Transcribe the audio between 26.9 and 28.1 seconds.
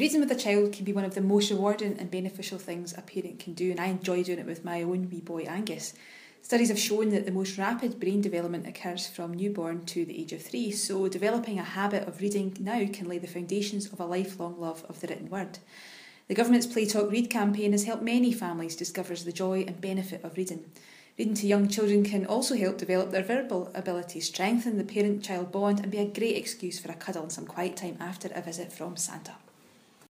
a cuddle and some quiet time